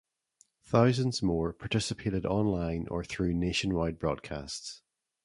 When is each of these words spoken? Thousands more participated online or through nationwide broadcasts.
Thousands 0.63 1.21
more 1.21 1.53
participated 1.53 2.25
online 2.25 2.87
or 2.89 3.03
through 3.03 3.35
nationwide 3.35 3.99
broadcasts. 3.99 4.81